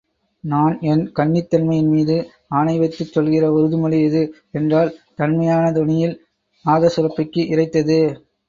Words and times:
நான் 0.43 0.75
என் 0.83 1.03
கன்னித்தன்மையின் 1.15 1.91
மீது 1.91 2.15
ஆணைவைத்துச் 2.55 3.11
சொல்கிற 3.11 3.51
உறுதிமொழி 3.51 3.99
இது!... 4.01 4.23
என்றாள் 4.51 4.91
தன்மையான 5.15 5.71
தொனியில், 5.71 6.17
நாதசுரபிக்கு 6.65 7.43
இரைத்தது. 7.53 8.01